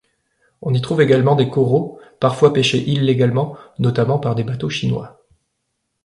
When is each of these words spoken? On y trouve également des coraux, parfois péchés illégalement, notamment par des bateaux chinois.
On 0.63 0.73
y 0.73 0.81
trouve 0.81 1.03
également 1.03 1.35
des 1.35 1.47
coraux, 1.47 1.99
parfois 2.19 2.53
péchés 2.53 2.79
illégalement, 2.89 3.55
notamment 3.77 4.17
par 4.17 4.33
des 4.33 4.43
bateaux 4.43 4.67
chinois. 4.67 5.21